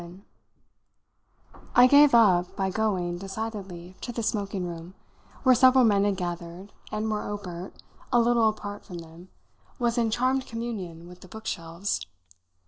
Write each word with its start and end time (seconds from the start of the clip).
XI 0.01 0.21
I 1.75 1.85
gave 1.85 2.15
up 2.15 2.55
by 2.55 2.71
going, 2.71 3.19
decidedly, 3.19 3.95
to 4.01 4.11
the 4.11 4.23
smoking 4.23 4.65
room, 4.65 4.95
where 5.43 5.53
several 5.53 5.83
men 5.83 6.05
had 6.05 6.17
gathered 6.17 6.73
and 6.91 7.07
where 7.07 7.21
Obert, 7.21 7.83
a 8.11 8.19
little 8.19 8.49
apart 8.49 8.83
from 8.83 8.97
them, 8.97 9.29
was 9.77 9.99
in 9.99 10.09
charmed 10.09 10.47
communion 10.47 11.07
with 11.07 11.21
the 11.21 11.27
bookshelves. 11.27 11.99